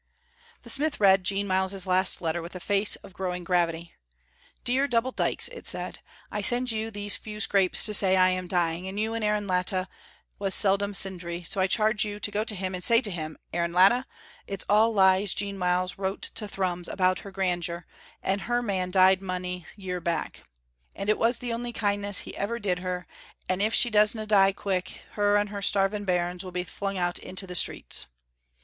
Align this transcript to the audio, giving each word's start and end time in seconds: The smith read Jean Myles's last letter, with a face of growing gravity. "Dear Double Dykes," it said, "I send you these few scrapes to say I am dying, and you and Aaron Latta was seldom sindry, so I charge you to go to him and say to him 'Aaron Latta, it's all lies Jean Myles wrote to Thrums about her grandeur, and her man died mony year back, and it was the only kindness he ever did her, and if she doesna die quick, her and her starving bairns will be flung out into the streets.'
The 0.63 0.71
smith 0.71 0.99
read 0.99 1.23
Jean 1.23 1.45
Myles's 1.45 1.85
last 1.85 2.23
letter, 2.23 2.41
with 2.41 2.55
a 2.55 2.59
face 2.59 2.95
of 3.05 3.13
growing 3.13 3.43
gravity. 3.43 3.93
"Dear 4.63 4.87
Double 4.87 5.11
Dykes," 5.11 5.47
it 5.49 5.67
said, 5.67 5.99
"I 6.31 6.41
send 6.41 6.71
you 6.71 6.89
these 6.89 7.17
few 7.17 7.39
scrapes 7.39 7.85
to 7.85 7.93
say 7.93 8.17
I 8.17 8.31
am 8.31 8.47
dying, 8.47 8.87
and 8.87 8.99
you 8.99 9.13
and 9.13 9.23
Aaron 9.23 9.45
Latta 9.45 9.87
was 10.39 10.55
seldom 10.55 10.93
sindry, 10.93 11.43
so 11.45 11.61
I 11.61 11.67
charge 11.67 12.03
you 12.03 12.19
to 12.19 12.31
go 12.31 12.43
to 12.43 12.55
him 12.55 12.73
and 12.73 12.83
say 12.83 12.99
to 12.99 13.11
him 13.11 13.37
'Aaron 13.53 13.73
Latta, 13.73 14.07
it's 14.47 14.65
all 14.67 14.91
lies 14.91 15.35
Jean 15.35 15.55
Myles 15.55 15.99
wrote 15.99 16.31
to 16.33 16.47
Thrums 16.47 16.87
about 16.87 17.19
her 17.19 17.29
grandeur, 17.29 17.85
and 18.23 18.41
her 18.41 18.63
man 18.63 18.89
died 18.89 19.21
mony 19.21 19.67
year 19.75 20.01
back, 20.01 20.41
and 20.95 21.09
it 21.11 21.19
was 21.19 21.37
the 21.37 21.53
only 21.53 21.71
kindness 21.73 22.21
he 22.21 22.35
ever 22.35 22.57
did 22.57 22.79
her, 22.79 23.05
and 23.47 23.61
if 23.61 23.75
she 23.75 23.91
doesna 23.91 24.25
die 24.27 24.51
quick, 24.51 24.99
her 25.11 25.35
and 25.35 25.49
her 25.49 25.61
starving 25.61 26.05
bairns 26.05 26.43
will 26.43 26.51
be 26.51 26.63
flung 26.63 26.97
out 26.97 27.19
into 27.19 27.45
the 27.45 27.53
streets.' 27.53 28.07